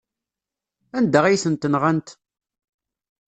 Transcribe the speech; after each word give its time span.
Anda 0.97 1.19
ay 1.25 1.39
tent-nɣant? 1.43 2.07